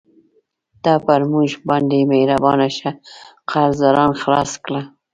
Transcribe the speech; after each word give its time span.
ته 0.83 0.93
پر 1.05 1.21
موږ 1.31 1.49
باندې 1.69 2.07
مهربانه 2.11 2.67
شه، 2.77 2.89
قرضداران 3.51 4.11
خلاص 4.21 4.51
کړه. 4.65 4.81